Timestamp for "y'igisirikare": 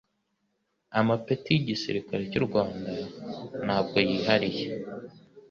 1.51-2.23